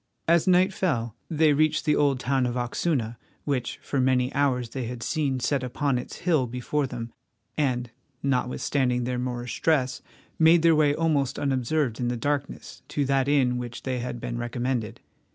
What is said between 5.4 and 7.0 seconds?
upon its hill before